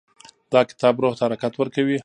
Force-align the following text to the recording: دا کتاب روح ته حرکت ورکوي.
دا 0.53 0.61
کتاب 0.69 0.95
روح 1.03 1.13
ته 1.17 1.23
حرکت 1.27 1.53
ورکوي. 1.57 1.97